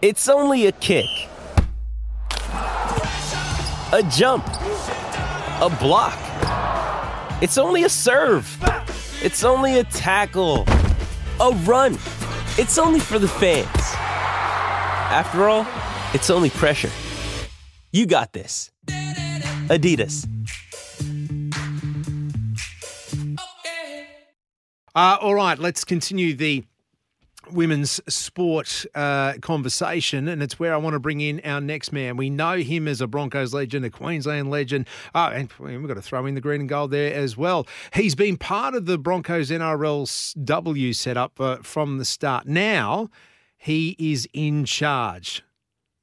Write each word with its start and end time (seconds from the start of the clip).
It's 0.00 0.28
only 0.28 0.66
a 0.66 0.72
kick, 0.72 1.08
a 2.52 4.08
jump, 4.12 4.46
a 4.46 5.76
block. 5.80 6.16
It's 7.42 7.58
only 7.58 7.82
a 7.82 7.88
serve. 7.88 8.46
It's 9.24 9.42
only 9.42 9.80
a 9.80 9.82
tackle, 9.82 10.66
a 11.40 11.50
run. 11.64 11.94
It's 12.58 12.78
only 12.78 13.00
for 13.00 13.18
the 13.18 13.26
fans. 13.26 13.66
After 15.10 15.48
all, 15.48 15.66
it's 16.14 16.30
only 16.30 16.50
pressure. 16.50 16.90
You 17.90 18.06
got 18.06 18.32
this. 18.32 18.70
Adidas. 19.66 20.28
Uh, 24.94 25.18
all 25.20 25.34
right, 25.34 25.58
let's 25.58 25.82
continue 25.82 26.34
the 26.34 26.64
women's 27.52 28.00
sport 28.08 28.86
uh, 28.94 29.34
conversation, 29.40 30.28
and 30.28 30.42
it's 30.42 30.58
where 30.58 30.74
I 30.74 30.76
want 30.76 30.94
to 30.94 31.00
bring 31.00 31.20
in 31.20 31.40
our 31.44 31.60
next 31.60 31.92
man. 31.92 32.16
We 32.16 32.30
know 32.30 32.56
him 32.56 32.88
as 32.88 33.00
a 33.00 33.06
Broncos 33.06 33.54
legend, 33.54 33.84
a 33.84 33.90
Queensland 33.90 34.50
legend, 34.50 34.86
oh, 35.14 35.26
and 35.26 35.52
we've 35.58 35.86
got 35.86 35.94
to 35.94 36.02
throw 36.02 36.26
in 36.26 36.34
the 36.34 36.40
green 36.40 36.60
and 36.60 36.68
gold 36.68 36.90
there 36.90 37.14
as 37.14 37.36
well. 37.36 37.66
He's 37.94 38.14
been 38.14 38.36
part 38.36 38.74
of 38.74 38.86
the 38.86 38.98
Broncos 38.98 39.50
NRL 39.50 40.44
W 40.44 40.92
setup 40.92 41.40
uh, 41.40 41.56
from 41.58 41.98
the 41.98 42.04
start. 42.04 42.46
Now 42.46 43.10
he 43.56 43.96
is 43.98 44.28
in 44.32 44.64
charge. 44.64 45.42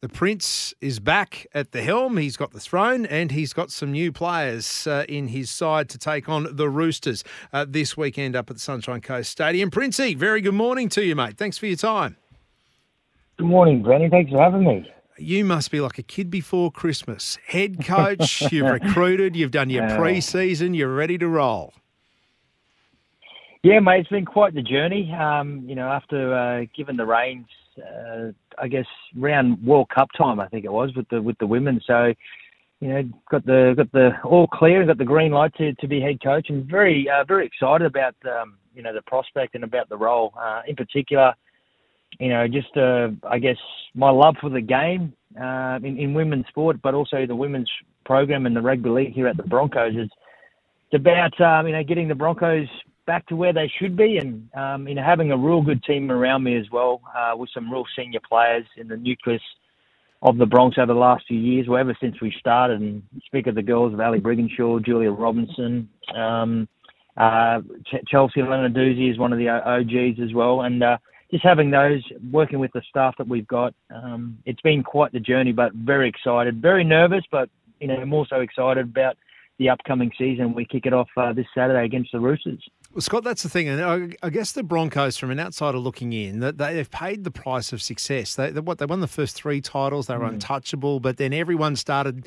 The 0.05 0.09
Prince 0.09 0.71
is 0.81 0.99
back 0.99 1.47
at 1.55 1.71
the 1.71 1.81
helm. 1.81 2.17
He's 2.17 2.37
got 2.37 2.51
the 2.51 2.59
throne 2.59 3.07
and 3.07 3.31
he's 3.31 3.53
got 3.53 3.71
some 3.71 3.91
new 3.91 4.11
players 4.11 4.85
uh, 4.85 5.03
in 5.09 5.29
his 5.29 5.49
side 5.49 5.89
to 5.89 5.97
take 5.97 6.29
on 6.29 6.55
the 6.55 6.69
Roosters 6.69 7.23
uh, 7.51 7.65
this 7.67 7.97
weekend 7.97 8.35
up 8.35 8.51
at 8.51 8.57
the 8.57 8.59
Sunshine 8.59 9.01
Coast 9.01 9.31
Stadium. 9.31 9.71
Princey, 9.71 10.13
very 10.13 10.41
good 10.41 10.53
morning 10.53 10.89
to 10.89 11.03
you, 11.03 11.15
mate. 11.15 11.39
Thanks 11.39 11.57
for 11.57 11.65
your 11.65 11.75
time. 11.75 12.17
Good 13.37 13.47
morning, 13.47 13.81
Brenny. 13.81 14.11
Thanks 14.11 14.31
for 14.31 14.37
having 14.37 14.63
me. 14.63 14.87
You 15.17 15.43
must 15.43 15.71
be 15.71 15.81
like 15.81 15.97
a 15.97 16.03
kid 16.03 16.29
before 16.29 16.69
Christmas. 16.69 17.39
Head 17.47 17.83
coach, 17.83 18.43
you've 18.51 18.69
recruited, 18.69 19.35
you've 19.35 19.49
done 19.49 19.71
your 19.71 19.89
pre 19.97 20.21
season, 20.21 20.75
you're 20.75 20.93
ready 20.93 21.17
to 21.17 21.27
roll. 21.27 21.73
Yeah, 23.65 23.79
mate, 23.79 24.01
it's 24.01 24.09
been 24.09 24.25
quite 24.25 24.53
the 24.53 24.61
journey. 24.61 25.11
Um, 25.11 25.65
you 25.67 25.73
know, 25.73 25.89
after 25.89 26.35
uh, 26.35 26.65
giving 26.77 26.97
the 26.97 27.05
reins 27.07 27.47
uh, 27.79 28.27
I 28.59 28.67
guess 28.67 28.85
round 29.17 29.59
World 29.65 29.89
Cup 29.89 30.09
time, 30.15 30.39
I 30.39 30.47
think 30.47 30.65
it 30.65 30.71
was 30.71 30.91
with 30.95 31.09
the 31.09 31.19
with 31.19 31.35
the 31.39 31.47
women. 31.47 31.81
So, 31.87 32.13
you 32.79 32.89
know, 32.89 33.01
got 33.31 33.43
the 33.47 33.73
got 33.75 33.91
the 33.91 34.11
all 34.23 34.45
clear, 34.45 34.85
got 34.85 34.99
the 34.99 35.03
green 35.03 35.31
light 35.31 35.55
to, 35.55 35.73
to 35.73 35.87
be 35.87 35.99
head 35.99 36.21
coach, 36.21 36.45
and 36.49 36.63
very 36.69 37.07
uh, 37.09 37.23
very 37.23 37.47
excited 37.47 37.87
about 37.87 38.13
um, 38.29 38.59
you 38.75 38.83
know 38.83 38.93
the 38.93 39.01
prospect 39.01 39.55
and 39.55 39.63
about 39.63 39.89
the 39.89 39.97
role. 39.97 40.31
Uh, 40.39 40.61
in 40.67 40.75
particular, 40.75 41.33
you 42.19 42.29
know, 42.29 42.47
just 42.47 42.77
uh, 42.77 43.07
I 43.27 43.39
guess 43.39 43.57
my 43.95 44.11
love 44.11 44.35
for 44.41 44.51
the 44.51 44.61
game 44.61 45.11
uh, 45.41 45.79
in, 45.83 45.97
in 45.97 46.13
women's 46.13 46.45
sport, 46.49 46.79
but 46.83 46.93
also 46.93 47.25
the 47.25 47.35
women's 47.35 47.71
program 48.05 48.45
and 48.45 48.55
the 48.55 48.61
rugby 48.61 48.89
league 48.89 49.13
here 49.13 49.27
at 49.27 49.37
the 49.37 49.43
Broncos 49.43 49.95
is 49.95 50.11
it's 50.91 51.01
about 51.01 51.41
um, 51.41 51.65
you 51.65 51.73
know 51.73 51.83
getting 51.83 52.07
the 52.07 52.13
Broncos 52.13 52.67
back 53.05 53.25
to 53.27 53.35
where 53.35 53.53
they 53.53 53.71
should 53.79 53.95
be, 53.95 54.17
and 54.17 54.49
um, 54.55 54.87
you 54.87 54.95
know 54.95 55.03
having 55.03 55.31
a 55.31 55.37
real 55.37 55.61
good 55.61 55.83
team 55.83 56.11
around 56.11 56.43
me 56.43 56.57
as 56.57 56.69
well, 56.71 57.01
uh, 57.15 57.35
with 57.35 57.49
some 57.53 57.71
real 57.71 57.85
senior 57.97 58.19
players 58.27 58.65
in 58.77 58.87
the 58.87 58.97
nucleus 58.97 59.41
of 60.21 60.37
the 60.37 60.45
Bronx 60.45 60.77
over 60.77 60.93
the 60.93 60.99
last 60.99 61.25
few 61.27 61.37
years, 61.37 61.67
well, 61.67 61.79
ever 61.79 61.95
since 62.01 62.19
we 62.21 62.33
started. 62.39 62.81
And 62.81 63.03
speak 63.25 63.47
of 63.47 63.55
the 63.55 63.61
girls 63.61 63.93
of 63.93 63.99
Ali 63.99 64.19
Brigginshaw, 64.19 64.83
Julia 64.83 65.11
Robinson, 65.11 65.87
um, 66.15 66.67
uh, 67.17 67.61
Ch- 67.85 68.07
Chelsea 68.07 68.41
Lenarduzzi 68.41 69.11
is 69.11 69.19
one 69.19 69.31
of 69.31 69.39
the 69.39 69.49
OGs 69.49 70.19
as 70.19 70.33
well, 70.33 70.61
and 70.61 70.83
uh, 70.83 70.97
just 71.31 71.43
having 71.43 71.69
those 71.69 72.03
working 72.31 72.59
with 72.59 72.71
the 72.73 72.81
staff 72.89 73.15
that 73.17 73.27
we've 73.27 73.47
got, 73.47 73.73
um, 73.93 74.37
it's 74.45 74.61
been 74.61 74.83
quite 74.83 75.11
the 75.11 75.19
journey, 75.19 75.51
but 75.51 75.73
very 75.73 76.09
excited, 76.09 76.61
very 76.61 76.83
nervous, 76.83 77.23
but 77.31 77.49
you 77.79 77.87
know 77.87 78.05
more 78.05 78.25
so 78.29 78.39
excited 78.41 78.85
about 78.85 79.17
the 79.57 79.69
upcoming 79.69 80.11
season. 80.17 80.53
We 80.53 80.65
kick 80.65 80.85
it 80.85 80.93
off 80.93 81.09
uh, 81.17 81.33
this 81.33 81.45
Saturday 81.53 81.85
against 81.85 82.11
the 82.11 82.19
Roosters. 82.19 82.63
Well, 82.95 83.01
Scott, 83.01 83.25
that's 83.25 83.43
the 83.43 83.49
thing, 83.49 83.67
and 83.67 83.83
I, 83.83 84.25
I, 84.25 84.29
guess 84.29 84.53
the 84.53 84.63
Broncos, 84.63 85.17
from 85.17 85.29
an 85.29 85.37
outsider 85.37 85.79
looking 85.79 86.13
in, 86.13 86.39
that 86.39 86.57
they, 86.57 86.77
have 86.77 86.91
paid 86.91 87.25
the 87.25 87.31
price 87.31 87.73
of 87.73 87.81
success. 87.81 88.35
They, 88.35 88.51
they, 88.51 88.61
what 88.61 88.77
they 88.77 88.85
won 88.85 89.01
the 89.01 89.07
first 89.07 89.35
three 89.35 89.59
titles, 89.59 90.07
they 90.07 90.15
were 90.15 90.23
mm. 90.23 90.35
untouchable, 90.35 91.01
but 91.01 91.17
then 91.17 91.33
everyone 91.33 91.75
started 91.75 92.25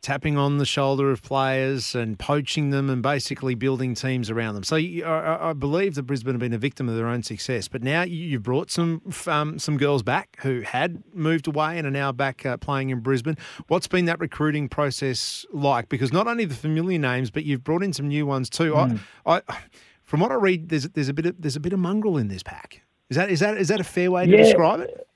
tapping 0.00 0.36
on 0.36 0.58
the 0.58 0.66
shoulder 0.66 1.12
of 1.12 1.22
players 1.22 1.94
and 1.94 2.18
poaching 2.18 2.70
them 2.70 2.90
and 2.90 3.00
basically 3.00 3.54
building 3.54 3.94
teams 3.94 4.28
around 4.28 4.54
them. 4.54 4.64
So 4.64 4.74
I, 4.74 5.50
I, 5.50 5.52
believe 5.52 5.94
that 5.94 6.02
Brisbane 6.02 6.34
have 6.34 6.40
been 6.40 6.52
a 6.52 6.58
victim 6.58 6.88
of 6.88 6.96
their 6.96 7.06
own 7.06 7.22
success. 7.22 7.68
But 7.68 7.84
now 7.84 8.02
you've 8.02 8.42
brought 8.42 8.72
some 8.72 9.00
um, 9.26 9.60
some 9.60 9.78
girls 9.78 10.02
back 10.02 10.36
who 10.40 10.62
had 10.62 11.04
moved 11.14 11.46
away 11.46 11.78
and 11.78 11.86
are 11.86 11.92
now 11.92 12.10
back 12.10 12.44
uh, 12.44 12.56
playing 12.56 12.90
in 12.90 12.98
Brisbane. 12.98 13.38
What's 13.68 13.86
been 13.86 14.06
that 14.06 14.18
recruiting 14.18 14.68
process 14.68 15.46
like? 15.52 15.88
Because 15.88 16.12
not 16.12 16.26
only 16.26 16.44
the 16.44 16.56
familiar 16.56 16.98
names, 16.98 17.30
but 17.30 17.44
you've 17.44 17.62
brought 17.62 17.84
in 17.84 17.92
some 17.92 18.08
new 18.08 18.26
ones 18.26 18.50
too. 18.50 18.72
Mm. 18.72 18.98
I, 19.24 19.40
I, 19.48 19.58
from 20.12 20.20
what 20.20 20.30
I 20.30 20.34
read, 20.34 20.68
there's 20.68 20.90
there's 20.90 21.08
a 21.08 21.14
bit 21.14 21.24
of 21.24 21.40
there's 21.40 21.56
a 21.56 21.60
bit 21.60 21.72
of 21.72 21.78
mongrel 21.78 22.18
in 22.18 22.28
this 22.28 22.42
pack. 22.42 22.82
Is 23.08 23.16
that 23.16 23.30
is 23.30 23.40
that 23.40 23.56
is 23.56 23.68
that 23.68 23.80
a 23.80 23.84
fair 23.84 24.10
way 24.10 24.26
to 24.26 24.30
yeah. 24.30 24.42
describe 24.42 24.80
it? 24.80 25.08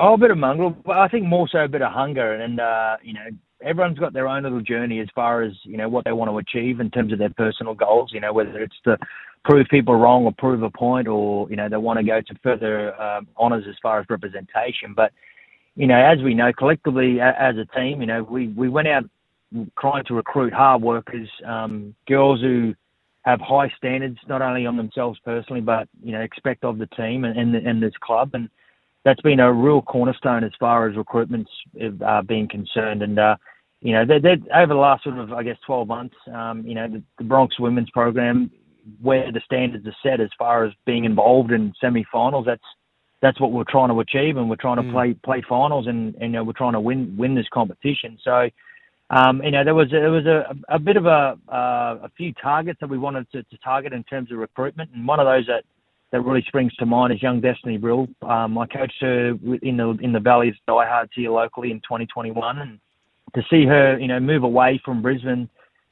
Oh, 0.00 0.14
a 0.14 0.16
bit 0.16 0.30
of 0.30 0.38
mongrel, 0.38 0.70
but 0.70 0.96
I 0.96 1.08
think 1.08 1.26
more 1.26 1.46
so 1.46 1.58
a 1.58 1.68
bit 1.68 1.82
of 1.82 1.92
hunger 1.92 2.32
and 2.32 2.58
uh, 2.58 2.96
you 3.02 3.12
know 3.12 3.26
everyone's 3.62 3.98
got 3.98 4.14
their 4.14 4.28
own 4.28 4.44
little 4.44 4.62
journey 4.62 5.00
as 5.00 5.08
far 5.14 5.42
as 5.42 5.52
you 5.64 5.76
know 5.76 5.90
what 5.90 6.06
they 6.06 6.12
want 6.12 6.30
to 6.30 6.38
achieve 6.38 6.80
in 6.80 6.90
terms 6.90 7.12
of 7.12 7.18
their 7.18 7.34
personal 7.36 7.74
goals. 7.74 8.12
You 8.14 8.20
know, 8.20 8.32
whether 8.32 8.62
it's 8.62 8.80
to 8.84 8.96
prove 9.44 9.66
people 9.70 9.94
wrong 9.94 10.24
or 10.24 10.32
prove 10.38 10.62
a 10.62 10.70
point, 10.70 11.06
or 11.06 11.50
you 11.50 11.56
know 11.56 11.68
they 11.68 11.76
want 11.76 11.98
to 11.98 12.02
go 12.02 12.22
to 12.22 12.34
further 12.42 12.98
um, 12.98 13.28
honours 13.38 13.66
as 13.68 13.74
far 13.82 14.00
as 14.00 14.06
representation. 14.08 14.94
But 14.96 15.12
you 15.76 15.86
know, 15.86 16.02
as 16.02 16.22
we 16.22 16.32
know 16.32 16.50
collectively 16.50 17.20
as 17.20 17.56
a 17.58 17.66
team, 17.78 18.00
you 18.00 18.06
know, 18.06 18.22
we 18.22 18.48
we 18.48 18.70
went 18.70 18.88
out 18.88 19.04
trying 19.78 20.04
to 20.06 20.14
recruit 20.14 20.54
hard 20.54 20.80
workers, 20.80 21.28
um, 21.44 21.94
girls 22.08 22.40
who 22.40 22.74
have 23.22 23.40
high 23.40 23.72
standards 23.76 24.18
not 24.28 24.42
only 24.42 24.66
on 24.66 24.76
themselves 24.76 25.18
personally, 25.24 25.60
but 25.60 25.88
you 26.02 26.12
know 26.12 26.20
expect 26.20 26.64
of 26.64 26.78
the 26.78 26.86
team 26.86 27.24
and 27.24 27.38
and, 27.38 27.54
and 27.54 27.82
this 27.82 27.94
club 28.02 28.30
and. 28.34 28.48
That's 29.04 29.20
been 29.22 29.40
a 29.40 29.52
real 29.52 29.82
cornerstone 29.82 30.44
as 30.44 30.52
far 30.60 30.88
as 30.88 30.96
recruitment's 30.96 31.50
uh, 32.06 32.22
being 32.22 32.46
concerned, 32.46 33.02
and 33.02 33.18
uh, 33.18 33.34
you 33.82 33.92
know, 33.92 34.04
they're, 34.06 34.20
they're, 34.20 34.62
over 34.62 34.72
the 34.72 34.78
last 34.78 35.02
sort 35.02 35.18
of, 35.18 35.32
I 35.32 35.42
guess, 35.42 35.56
12 35.66 35.88
months, 35.88 36.14
um, 36.32 36.64
you 36.64 36.74
know, 36.74 36.86
the, 36.86 37.02
the 37.18 37.24
Bronx 37.24 37.58
women's 37.58 37.90
program, 37.90 38.50
where 39.00 39.30
the 39.32 39.40
standards 39.44 39.86
are 39.86 39.96
set 40.02 40.20
as 40.20 40.30
far 40.38 40.64
as 40.64 40.72
being 40.86 41.04
involved 41.04 41.50
in 41.50 41.72
semi-finals, 41.80 42.46
that's 42.46 42.62
that's 43.20 43.40
what 43.40 43.52
we're 43.52 43.64
trying 43.68 43.88
to 43.88 44.00
achieve, 44.00 44.36
and 44.36 44.50
we're 44.50 44.56
trying 44.56 44.76
to 44.76 44.82
mm. 44.82 44.92
play 44.92 45.14
play 45.24 45.42
finals, 45.48 45.86
and, 45.86 46.14
and 46.16 46.24
you 46.24 46.30
know, 46.30 46.44
we're 46.44 46.52
trying 46.52 46.72
to 46.72 46.80
win 46.80 47.16
win 47.16 47.36
this 47.36 47.46
competition. 47.54 48.18
So, 48.22 48.48
you 49.12 49.50
know, 49.50 49.64
there 49.64 49.74
was 49.74 49.88
there 49.90 50.10
was 50.10 50.26
a, 50.26 50.54
a 50.68 50.78
bit 50.78 50.96
of 50.96 51.06
a 51.06 51.36
uh, 51.48 51.98
a 52.02 52.10
few 52.16 52.32
targets 52.34 52.80
that 52.80 52.88
we 52.88 52.98
wanted 52.98 53.30
to, 53.32 53.44
target 53.62 53.92
in 53.92 54.04
terms 54.04 54.32
of 54.32 54.38
recruitment, 54.38 54.90
and 54.94 55.06
one 55.06 55.20
of 55.20 55.26
those 55.26 55.46
that 55.46 55.64
that 56.12 56.22
really 56.22 56.44
springs 56.46 56.74
to 56.76 56.86
mind 56.86 57.12
is 57.12 57.22
young 57.22 57.40
Destiny 57.40 57.78
Brill. 57.78 58.06
Um, 58.22 58.56
I 58.58 58.66
coached 58.66 59.00
her 59.00 59.30
in 59.62 59.76
the 59.76 59.96
in 60.00 60.12
the 60.12 60.20
Valley's 60.20 60.54
Diehards 60.66 61.12
here 61.14 61.30
locally 61.30 61.70
in 61.70 61.78
2021, 61.80 62.58
and 62.58 62.78
to 63.34 63.42
see 63.50 63.64
her, 63.66 63.98
you 63.98 64.08
know, 64.08 64.20
move 64.20 64.44
away 64.44 64.80
from 64.84 65.02
Brisbane 65.02 65.48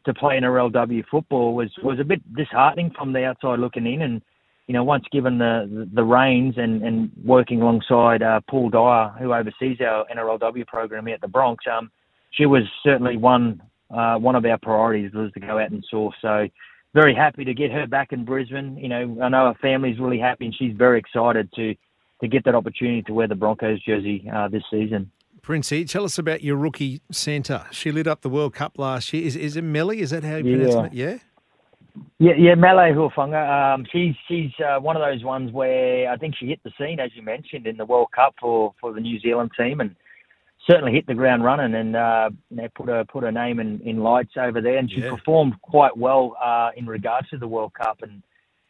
to 0.06 0.14
play 0.14 0.36
in 0.36 0.44
RLW 0.44 1.04
football 1.10 1.54
was 1.54 1.70
was 1.82 1.98
a 2.00 2.04
bit 2.04 2.20
disheartening 2.34 2.90
from 2.96 3.12
the 3.12 3.24
outside 3.24 3.58
looking 3.58 3.86
in. 3.86 4.02
And 4.02 4.22
you 4.66 4.74
know, 4.74 4.84
once 4.84 5.04
given 5.12 5.38
the 5.38 5.88
the, 5.92 6.04
reins 6.04 6.54
and 6.56 6.82
and 6.82 7.10
working 7.24 7.60
alongside 7.60 8.22
uh, 8.22 8.40
Paul 8.48 8.70
Dyer, 8.70 9.10
who 9.18 9.34
oversees 9.34 9.78
our 9.80 10.06
NRLW 10.14 10.66
program 10.66 11.06
here 11.06 11.16
at 11.16 11.20
the 11.20 11.28
Bronx, 11.28 11.64
um, 11.70 11.90
she 12.30 12.46
was 12.46 12.62
certainly 12.82 13.16
one 13.16 13.62
uh, 13.90 14.16
one 14.16 14.36
of 14.36 14.44
our 14.44 14.58
priorities 14.58 15.12
was 15.12 15.32
to 15.32 15.40
go 15.40 15.58
out 15.58 15.70
and 15.70 15.84
source. 15.90 16.14
So 16.22 16.48
very 16.94 17.14
happy 17.14 17.44
to 17.44 17.54
get 17.54 17.70
her 17.72 17.86
back 17.86 18.12
in 18.12 18.24
Brisbane. 18.24 18.76
You 18.76 18.88
know, 18.88 19.18
I 19.22 19.28
know 19.28 19.46
her 19.46 19.58
family's 19.60 19.98
really 19.98 20.18
happy, 20.18 20.46
and 20.46 20.54
she's 20.54 20.76
very 20.76 20.98
excited 20.98 21.50
to 21.54 21.74
to 22.20 22.28
get 22.28 22.44
that 22.44 22.54
opportunity 22.54 23.02
to 23.02 23.14
wear 23.14 23.26
the 23.26 23.34
Broncos 23.34 23.82
jersey 23.82 24.28
uh, 24.32 24.46
this 24.48 24.62
season. 24.70 25.10
Princey, 25.40 25.86
tell 25.86 26.04
us 26.04 26.18
about 26.18 26.44
your 26.44 26.56
rookie 26.56 27.00
centre. 27.10 27.64
She 27.70 27.90
lit 27.90 28.06
up 28.06 28.20
the 28.20 28.28
World 28.28 28.54
Cup 28.54 28.78
last 28.78 29.14
year. 29.14 29.26
Is, 29.26 29.36
is 29.36 29.56
it 29.56 29.62
Melly? 29.62 30.00
Is 30.00 30.10
that 30.10 30.22
how 30.22 30.36
you 30.36 30.56
pronounce 30.56 30.92
it? 30.92 30.94
Yeah. 30.94 31.18
Yeah, 32.18 32.34
yeah, 32.38 32.54
Mele 32.54 32.94
Hufanga. 32.94 33.74
Um, 33.74 33.86
she's 33.90 34.14
she's 34.28 34.50
uh, 34.64 34.78
one 34.78 34.96
of 34.96 35.02
those 35.02 35.24
ones 35.24 35.50
where 35.52 36.10
I 36.10 36.16
think 36.16 36.34
she 36.38 36.46
hit 36.46 36.60
the 36.62 36.70
scene, 36.78 37.00
as 37.00 37.10
you 37.14 37.22
mentioned, 37.22 37.66
in 37.66 37.76
the 37.76 37.84
World 37.84 38.08
Cup 38.14 38.34
for, 38.40 38.74
for 38.80 38.92
the 38.92 39.00
New 39.00 39.18
Zealand 39.18 39.50
team, 39.58 39.80
and 39.80 39.96
certainly 40.68 40.92
hit 40.92 41.06
the 41.06 41.14
ground 41.14 41.44
running, 41.44 41.74
and 41.74 41.96
uh, 41.96 42.30
you 42.50 42.56
know, 42.56 42.68
put 42.74 42.88
her 42.88 43.04
put 43.04 43.24
her 43.24 43.32
name 43.32 43.60
in, 43.60 43.80
in 43.80 43.98
lights 43.98 44.32
over 44.36 44.60
there, 44.60 44.78
and 44.78 44.90
she 44.90 45.00
yeah. 45.00 45.10
performed 45.10 45.54
quite 45.62 45.96
well 45.96 46.36
uh, 46.42 46.70
in 46.76 46.86
regards 46.86 47.28
to 47.30 47.38
the 47.38 47.48
World 47.48 47.72
Cup, 47.74 48.02
and 48.02 48.22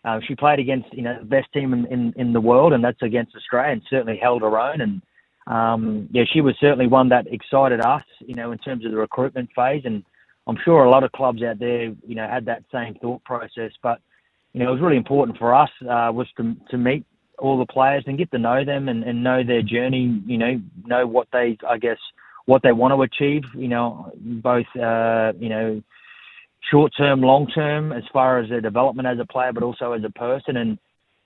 uh, 0.04 0.20
she 0.26 0.34
played 0.34 0.58
against 0.58 0.92
you 0.92 1.02
know 1.02 1.18
the 1.18 1.24
best 1.24 1.52
team 1.52 1.72
in, 1.72 1.86
in, 1.86 2.12
in 2.16 2.32
the 2.32 2.40
world, 2.40 2.72
and 2.72 2.82
that's 2.84 3.02
against 3.02 3.34
Australia, 3.34 3.72
and 3.72 3.82
certainly 3.88 4.18
held 4.20 4.42
her 4.42 4.58
own, 4.58 4.80
and 4.80 5.02
um, 5.50 6.08
yeah, 6.12 6.24
she 6.32 6.40
was 6.40 6.54
certainly 6.60 6.86
one 6.86 7.08
that 7.08 7.26
excited 7.26 7.80
us, 7.80 8.04
you 8.20 8.34
know, 8.34 8.52
in 8.52 8.58
terms 8.58 8.84
of 8.84 8.92
the 8.92 8.96
recruitment 8.96 9.50
phase. 9.54 9.82
And 9.84 10.04
I'm 10.46 10.58
sure 10.64 10.84
a 10.84 10.90
lot 10.90 11.02
of 11.02 11.12
clubs 11.12 11.42
out 11.42 11.58
there, 11.58 11.86
you 12.06 12.14
know, 12.14 12.26
had 12.28 12.44
that 12.46 12.62
same 12.72 12.94
thought 12.94 13.24
process. 13.24 13.72
But, 13.82 14.00
you 14.52 14.60
know, 14.60 14.68
it 14.68 14.72
was 14.74 14.80
really 14.80 14.96
important 14.96 15.38
for 15.38 15.54
us 15.54 15.70
uh, 15.82 16.12
was 16.12 16.28
to, 16.36 16.54
to 16.70 16.78
meet 16.78 17.04
all 17.40 17.58
the 17.58 17.66
players 17.66 18.04
and 18.06 18.18
get 18.18 18.30
to 18.32 18.38
know 18.38 18.64
them 18.64 18.88
and, 18.88 19.02
and 19.04 19.22
know 19.22 19.42
their 19.44 19.62
journey. 19.62 20.20
You 20.26 20.38
know, 20.38 20.60
know 20.84 21.06
what 21.06 21.28
they, 21.32 21.58
I 21.68 21.78
guess, 21.78 21.98
what 22.46 22.62
they 22.62 22.72
want 22.72 22.92
to 22.92 23.02
achieve. 23.02 23.42
You 23.54 23.68
know, 23.68 24.12
both 24.16 24.66
uh, 24.76 25.32
you 25.38 25.48
know, 25.48 25.82
short 26.70 26.92
term, 26.96 27.20
long 27.20 27.46
term, 27.46 27.92
as 27.92 28.04
far 28.12 28.38
as 28.38 28.48
their 28.48 28.60
development 28.60 29.08
as 29.08 29.18
a 29.18 29.26
player, 29.26 29.52
but 29.52 29.62
also 29.62 29.92
as 29.92 30.02
a 30.04 30.10
person. 30.10 30.56
And 30.56 30.78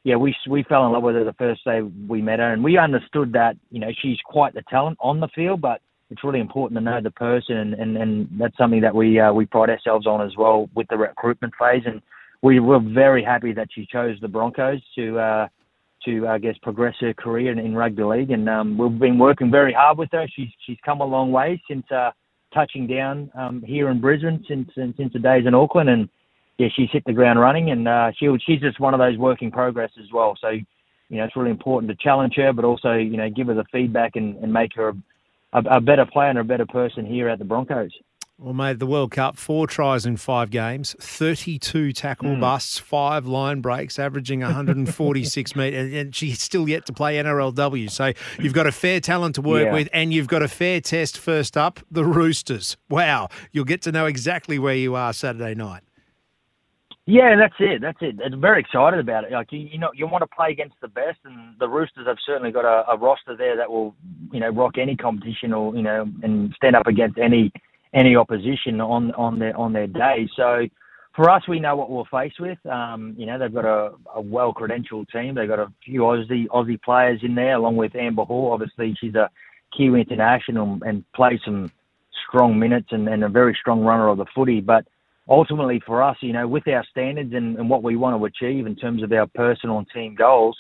yeah, 0.05 0.17
we 0.17 0.35
we 0.49 0.63
fell 0.65 0.87
in 0.87 0.93
love 0.93 1.03
with 1.03 1.17
her 1.17 1.25
the 1.25 1.33
first 1.35 1.65
day 1.65 1.83
we 1.83 2.23
met 2.23 2.39
her, 2.39 2.53
and 2.53 2.63
we 2.63 2.79
understood 2.79 3.33
that 3.33 3.57
you 3.71 3.81
know 3.81 3.91
she's 4.03 4.19
quite 4.25 4.55
the 4.55 4.63
talent 4.69 4.99
on 5.01 5.21
the 5.21 5.29
field, 5.35 5.61
but 5.61 5.81
it's 6.11 6.23
really 6.23 6.41
important 6.41 6.79
to 6.79 6.85
know 6.85 7.01
the 7.01 7.11
person, 7.11 7.57
and, 7.57 7.75
and, 7.75 7.97
and 7.97 8.29
that's 8.39 8.57
something 8.57 8.83
that 8.83 8.95
we 8.95 9.19
uh, 9.19 9.33
we 9.33 9.47
pride 9.47 9.71
ourselves 9.71 10.07
on 10.07 10.21
as 10.21 10.37
well 10.37 10.69
with 10.75 10.87
the 10.89 10.97
recruitment 10.97 11.55
phase. 11.59 11.83
And 11.87 12.03
we 12.43 12.61
were 12.61 12.79
very 12.79 13.25
happy 13.25 13.53
that 13.55 13.69
she 13.75 13.87
chose 13.91 14.19
the 14.21 14.29
Broncos 14.29 14.81
to 14.97 15.19
uh, 15.19 15.49
to 16.05 16.29
I 16.29 16.39
guess 16.39 16.57
progress 16.63 16.95
her 17.01 17.15
career 17.15 17.53
in, 17.53 17.59
in 17.59 17.75
rugby 17.75 18.03
league, 18.03 18.31
and 18.31 18.49
um, 18.49 18.79
we've 18.79 18.99
been 18.99 19.19
working 19.19 19.51
very 19.51 19.73
hard 19.73 19.99
with 19.99 20.11
her. 20.13 20.27
She's 20.35 20.49
she's 20.67 20.79
come 20.85 21.01
a 21.01 21.05
long 21.05 21.33
way 21.33 21.61
since 21.69 21.85
uh, 21.91 22.11
touching 22.53 22.87
down 22.87 23.31
um, 23.37 23.63
here 23.63 23.89
in 23.91 24.01
Brisbane 24.01 24.45
since 24.49 24.69
since 24.75 25.13
the 25.13 25.19
days 25.19 25.47
in 25.47 25.55
Auckland, 25.55 25.91
and 25.91 26.09
yeah, 26.59 26.69
she's 26.75 26.89
hit 26.93 27.05
the 27.07 27.13
ground 27.13 27.41
running, 27.41 27.71
and 27.71 27.89
uh, 27.89 28.13
she 28.19 28.29
she's 28.47 28.61
just 28.61 28.81
one 28.81 28.95
of 28.95 29.01
those 29.01 29.19
work 29.19 29.43
in 29.43 29.51
progress 29.51 29.91
as 29.99 30.11
well. 30.13 30.37
So 30.41 30.51
you 30.51 31.19
know 31.19 31.25
it's 31.25 31.37
really 31.37 31.51
important 31.51 31.91
to 31.91 31.97
challenge 32.03 32.35
her, 32.37 32.53
but 32.53 32.65
also 32.65 32.93
you 32.95 33.17
know 33.17 33.29
give 33.29 33.49
her 33.49 33.55
the 33.55 33.65
feedback 33.73 34.17
and, 34.17 34.37
and 34.37 34.53
make 34.53 34.75
her 34.75 34.95
a, 35.53 35.59
a 35.71 35.81
better 35.81 36.07
player 36.07 36.31
and 36.31 36.39
a 36.39 36.45
better 36.45 36.67
person 36.67 37.05
here 37.05 37.29
at 37.29 37.39
the 37.39 37.45
Broncos. 37.45 37.93
Well, 38.37 38.53
made 38.53 38.81
the 38.81 38.87
World 38.87 39.13
Cup, 39.13 39.37
four 39.37 39.69
tries 39.69 40.05
in 40.05 40.17
five 40.17 40.51
games, 40.51 40.97
32 40.99 41.93
tackle 41.93 42.31
mm. 42.31 42.41
busts, 42.41 42.81
five 42.81 43.27
line 43.27 43.61
breaks, 43.61 43.97
averaging 43.97 44.41
146 44.41 45.55
metres, 45.57 45.93
and 45.95 46.13
she's 46.13 46.43
still 46.43 46.69
yet 46.69 46.85
to 46.87 46.93
play 46.93 47.17
NRLW. 47.17 47.89
So 47.89 48.13
you've 48.41 48.53
got 48.53 48.67
a 48.67 48.73
fair 48.73 48.99
talent 48.99 49.37
to 49.37 49.43
work 49.43 49.67
yeah. 49.67 49.73
with, 49.73 49.89
and 49.93 50.13
you've 50.13 50.27
got 50.27 50.43
a 50.43 50.49
fair 50.49 50.81
test 50.81 51.17
first 51.17 51.57
up, 51.57 51.79
the 51.93 52.05
Roosters. 52.05 52.77
Wow, 52.91 53.29
you'll 53.53 53.65
get 53.67 53.83
to 53.83 53.93
know 53.93 54.07
exactly 54.07 54.59
where 54.59 54.75
you 54.75 54.97
are 54.97 55.13
Saturday 55.13 55.55
night. 55.55 55.85
Yeah, 57.07 57.37
that's 57.37 57.55
it. 57.61 57.83
That's 57.83 57.99
it. 58.01 58.17
I'm 58.25 58.41
very 58.41 58.61
excited 58.61 58.99
about 58.99 59.25
it. 59.25 59.33
Like 59.33 59.53
you, 59.53 59.61
you 59.61 59.79
know, 59.79 59.91
you 59.95 60.09
want 60.09 60.23
to 60.23 60.35
play 60.35 60.51
against 60.51 60.75
the 60.81 60.89
best, 60.89 61.19
and 61.25 61.55
the 61.61 61.69
Roosters 61.69 62.09
have 62.09 62.17
certainly 62.27 62.51
got 62.51 62.65
a, 62.65 62.91
a 62.91 62.97
roster 62.97 63.37
there 63.37 63.57
that 63.57 63.71
will, 63.71 63.95
you 64.33 64.41
know, 64.41 64.49
rock 64.49 64.77
any 64.77 64.97
competition 64.97 65.53
or 65.53 65.77
you 65.77 65.83
know, 65.83 66.11
and 66.25 66.53
stand 66.57 66.75
up 66.75 66.89
against 66.89 67.17
any 67.17 67.53
any 67.95 68.17
opposition 68.17 68.81
on 68.81 69.13
on 69.13 69.39
their 69.39 69.57
on 69.57 69.73
their 69.73 69.87
day. 69.87 70.29
So 70.37 70.67
for 71.15 71.31
us, 71.31 71.47
we 71.47 71.61
know 71.61 71.77
what 71.77 71.91
we're 71.91 72.05
faced 72.11 72.41
with. 72.41 72.59
Um, 72.67 73.15
you 73.17 73.25
know, 73.25 73.39
they've 73.39 73.55
got 73.55 73.65
a, 73.65 73.93
a 74.15 74.21
well 74.21 74.53
credentialed 74.53 75.09
team. 75.11 75.35
They've 75.35 75.49
got 75.49 75.61
a 75.61 75.73
few 75.85 76.01
Aussie 76.01 76.49
Aussie 76.49 76.83
players 76.83 77.21
in 77.23 77.35
there, 77.35 77.55
along 77.55 77.77
with 77.77 77.95
Amber 77.95 78.25
Hall. 78.25 78.53
Obviously, 78.53 78.97
she's 79.01 79.15
a 79.15 79.31
Kiwi 79.77 80.01
international 80.01 80.79
and 80.85 81.05
plays 81.13 81.41
some 81.45 81.71
strong 82.29 82.59
minutes 82.59 82.89
and, 82.91 83.09
and 83.09 83.25
a 83.25 83.29
very 83.29 83.57
strong 83.61 83.83
runner 83.83 84.09
of 84.09 84.19
the 84.19 84.27
footy. 84.35 84.61
But 84.61 84.87
ultimately, 85.29 85.81
for 85.87 86.03
us, 86.03 86.17
you 86.21 86.33
know, 86.33 86.49
with 86.49 86.67
our 86.67 86.85
standards 86.91 87.33
and, 87.33 87.59
and 87.59 87.71
what 87.71 87.83
we 87.85 87.97
want 87.97 88.19
to 88.19 88.25
achieve 88.25 88.67
in 88.67 88.75
terms 88.75 89.03
of 89.03 89.13
our 89.13 89.29
personal 89.29 89.79
and 89.79 89.87
team 89.95 90.17
goals, 90.17 90.57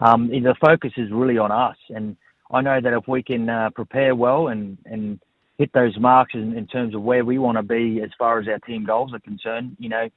um, 0.00 0.28
the 0.28 0.54
focus 0.60 0.92
is 0.98 1.10
really 1.10 1.38
on 1.38 1.50
us. 1.50 1.76
And 1.88 2.16
I 2.52 2.60
know 2.60 2.78
that 2.80 2.92
if 2.92 3.08
we 3.08 3.22
can 3.22 3.48
uh, 3.48 3.70
prepare 3.74 4.14
well 4.14 4.48
and 4.48 4.76
and 4.84 5.18
hit 5.58 5.72
those 5.72 5.98
marks 5.98 6.34
in, 6.34 6.56
in 6.56 6.66
terms 6.66 6.94
of 6.94 7.02
where 7.02 7.24
we 7.24 7.38
want 7.38 7.56
to 7.56 7.62
be 7.62 8.00
as 8.02 8.10
far 8.18 8.38
as 8.40 8.48
our 8.48 8.58
team 8.60 8.84
goals 8.84 9.12
are 9.14 9.20
concerned. 9.20 9.76
You 9.78 9.88
know, 9.88 10.08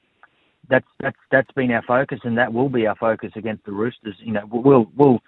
that's 0.70 0.88
that's 1.00 1.18
that's 1.32 1.52
been 1.52 1.72
our 1.72 1.84
focus, 1.84 2.20
and 2.24 2.38
that 2.38 2.54
will 2.54 2.70
be 2.70 2.88
our 2.88 2.96
focus 2.96 3.32
against 3.36 3.66
the 3.66 3.72
Roosters. 3.72 4.16
You 4.20 4.34
know, 4.34 4.44
we'll 4.52 4.92
we'll 4.96 5.20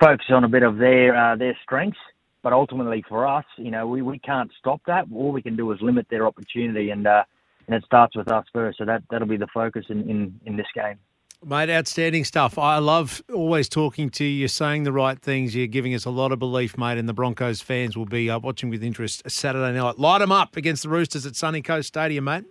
focus 0.00 0.26
on 0.30 0.44
a 0.44 0.48
bit 0.48 0.62
of 0.62 0.78
their 0.78 1.16
uh, 1.16 1.36
their 1.36 1.56
strengths, 1.62 1.98
but 2.42 2.52
ultimately 2.52 3.04
for 3.08 3.26
us, 3.26 3.44
you 3.56 3.70
know, 3.70 3.86
we, 3.86 4.02
we 4.02 4.18
can't 4.18 4.50
stop 4.58 4.80
that. 4.86 5.06
All 5.14 5.32
we 5.32 5.42
can 5.42 5.56
do 5.56 5.70
is 5.72 5.80
limit 5.80 6.06
their 6.10 6.26
opportunity, 6.26 6.90
and 6.90 7.06
uh, 7.06 7.24
and 7.66 7.74
it 7.74 7.84
starts 7.84 8.16
with 8.16 8.30
us 8.30 8.44
first. 8.52 8.78
So 8.78 8.84
that 8.84 9.02
that'll 9.10 9.28
be 9.28 9.36
the 9.36 9.48
focus 9.52 9.86
in 9.88 10.08
in, 10.08 10.40
in 10.46 10.56
this 10.56 10.66
game. 10.74 10.98
Mate, 11.46 11.68
outstanding 11.68 12.24
stuff. 12.24 12.56
I 12.56 12.78
love 12.78 13.22
always 13.32 13.68
talking 13.68 14.08
to 14.10 14.24
you. 14.24 14.30
You're 14.30 14.48
saying 14.48 14.84
the 14.84 14.92
right 14.92 15.18
things. 15.18 15.54
You're 15.54 15.66
giving 15.66 15.94
us 15.94 16.06
a 16.06 16.10
lot 16.10 16.32
of 16.32 16.38
belief, 16.38 16.78
mate, 16.78 16.96
and 16.96 17.06
the 17.06 17.12
Broncos 17.12 17.60
fans 17.60 17.98
will 17.98 18.06
be 18.06 18.30
uh, 18.30 18.38
watching 18.38 18.70
with 18.70 18.82
interest 18.82 19.28
Saturday 19.30 19.76
night. 19.78 19.98
Light 19.98 20.20
them 20.20 20.32
up 20.32 20.56
against 20.56 20.84
the 20.84 20.88
Roosters 20.88 21.26
at 21.26 21.36
Sunny 21.36 21.60
Coast 21.60 21.88
Stadium, 21.88 22.24
mate. 22.24 22.44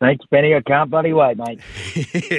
Thanks, 0.00 0.24
Benny. 0.30 0.54
I 0.54 0.60
can't 0.60 0.90
bloody 0.90 1.12
wait, 1.12 1.38
mate. 1.38 1.60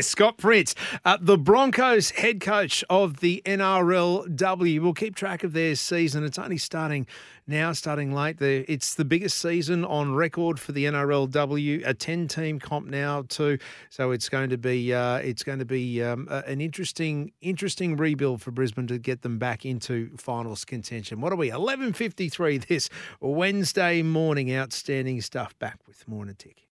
Scott 0.05 0.37
Prince, 0.37 0.75
uh, 1.03 1.17
the 1.19 1.37
Broncos 1.37 2.11
head 2.11 2.39
coach 2.39 2.85
of 2.89 3.19
the 3.19 3.41
NRLW. 3.45 4.79
We'll 4.81 4.93
keep 4.93 5.13
track 5.13 5.43
of 5.43 5.51
their 5.51 5.75
season. 5.75 6.23
It's 6.23 6.39
only 6.39 6.57
starting 6.57 7.05
now, 7.47 7.73
starting 7.73 8.13
late. 8.13 8.41
It's 8.41 8.95
the 8.95 9.03
biggest 9.03 9.39
season 9.39 9.83
on 9.83 10.15
record 10.15 10.57
for 10.57 10.71
the 10.71 10.85
NRLW. 10.85 11.85
A 11.85 11.93
ten-team 11.93 12.59
comp 12.59 12.87
now 12.87 13.23
too, 13.23 13.57
so 13.89 14.11
it's 14.11 14.29
going 14.29 14.51
to 14.51 14.57
be 14.57 14.93
uh, 14.93 15.17
it's 15.17 15.43
going 15.43 15.59
to 15.59 15.65
be 15.65 16.01
um, 16.01 16.29
an 16.29 16.61
interesting 16.61 17.33
interesting 17.41 17.97
rebuild 17.97 18.41
for 18.41 18.51
Brisbane 18.51 18.87
to 18.87 18.97
get 18.97 19.21
them 19.21 19.37
back 19.37 19.65
into 19.65 20.15
finals 20.15 20.63
contention. 20.63 21.19
What 21.19 21.33
are 21.33 21.37
we? 21.37 21.49
Eleven 21.49 21.91
fifty-three 21.91 22.59
this 22.59 22.89
Wednesday 23.19 24.01
morning. 24.01 24.55
Outstanding 24.55 25.19
stuff. 25.19 25.59
Back 25.59 25.79
with 25.85 26.07
more 26.07 26.23
in 26.23 26.29
a 26.29 26.33
tick. 26.33 26.67